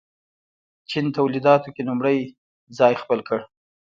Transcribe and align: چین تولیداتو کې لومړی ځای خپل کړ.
چین 0.89 1.05
تولیداتو 1.15 1.69
کې 1.75 1.81
لومړی 1.87 2.17
ځای 2.77 2.93
خپل 3.01 3.19
کړ. 3.27 3.39